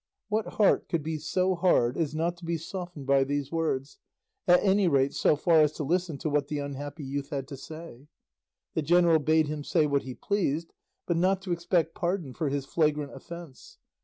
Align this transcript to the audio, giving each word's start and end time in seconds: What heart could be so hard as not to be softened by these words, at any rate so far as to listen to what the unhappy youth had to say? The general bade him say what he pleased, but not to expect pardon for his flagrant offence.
What 0.29 0.53
heart 0.53 0.89
could 0.89 1.03
be 1.03 1.19
so 1.19 1.53
hard 1.53 1.95
as 1.95 2.15
not 2.15 2.35
to 2.37 2.43
be 2.43 2.57
softened 2.57 3.05
by 3.05 3.23
these 3.23 3.51
words, 3.51 3.99
at 4.47 4.63
any 4.63 4.87
rate 4.87 5.13
so 5.13 5.35
far 5.35 5.61
as 5.61 5.73
to 5.73 5.83
listen 5.83 6.17
to 6.17 6.29
what 6.31 6.47
the 6.47 6.57
unhappy 6.57 7.03
youth 7.03 7.29
had 7.29 7.47
to 7.49 7.55
say? 7.55 8.07
The 8.73 8.81
general 8.81 9.19
bade 9.19 9.45
him 9.45 9.63
say 9.63 9.85
what 9.85 10.01
he 10.01 10.15
pleased, 10.15 10.73
but 11.05 11.17
not 11.17 11.39
to 11.43 11.51
expect 11.51 11.93
pardon 11.93 12.33
for 12.33 12.49
his 12.49 12.65
flagrant 12.65 13.13
offence. 13.13 13.77